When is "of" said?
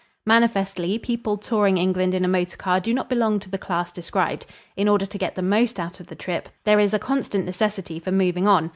5.99-6.07